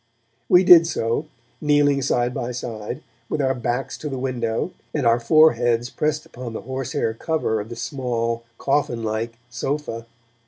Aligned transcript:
We 0.49 0.63
did 0.63 0.87
so, 0.87 1.27
kneeling 1.61 2.01
side 2.01 2.33
by 2.33 2.53
side, 2.53 3.03
with 3.29 3.39
our 3.39 3.53
backs 3.53 3.99
to 3.99 4.09
the 4.09 4.17
window 4.17 4.71
and 4.95 5.05
our 5.05 5.19
foreheads 5.19 5.91
pressed 5.91 6.25
upon 6.25 6.53
the 6.53 6.61
horsehair 6.61 7.13
cover 7.13 7.59
of 7.59 7.69
the 7.69 7.75
small, 7.75 8.43
coffin 8.57 9.03
like 9.03 9.37
sofa. 9.51 10.07